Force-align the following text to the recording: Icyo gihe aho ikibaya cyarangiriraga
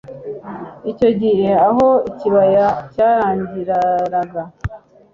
Icyo 0.91 1.09
gihe 1.21 1.49
aho 1.67 1.87
ikibaya 2.09 2.65
cyarangiriraga 2.93 4.41